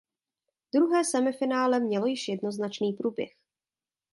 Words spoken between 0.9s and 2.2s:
semifinále mělo